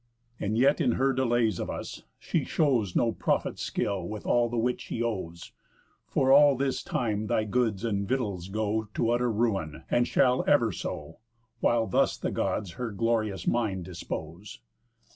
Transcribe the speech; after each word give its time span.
And 0.39 0.57
yet, 0.57 0.81
in 0.81 0.93
her 0.93 1.13
delays 1.13 1.59
of 1.59 1.69
us, 1.69 2.01
she 2.17 2.43
shows 2.43 2.95
No 2.95 3.11
prophet's 3.11 3.61
skill 3.61 4.03
with 4.09 4.25
all 4.25 4.49
the 4.49 4.57
wit 4.57 4.81
she 4.81 5.03
owes; 5.03 5.51
For 6.07 6.31
all 6.33 6.55
this 6.57 6.81
time 6.81 7.27
thy 7.27 7.43
goods 7.43 7.85
and 7.85 8.07
victuals 8.07 8.47
go 8.47 8.87
To 8.95 9.11
utter 9.11 9.31
ruin; 9.31 9.83
and 9.91 10.07
shall 10.07 10.43
ever 10.47 10.71
so, 10.71 11.19
While 11.59 11.85
thus 11.85 12.17
the 12.17 12.31
Gods 12.31 12.71
her 12.81 12.89
glorious 12.91 13.45
mind 13.45 13.85
dispose. 13.85 14.59